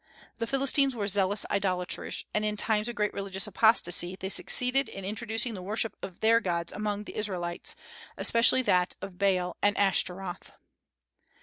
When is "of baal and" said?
9.03-9.77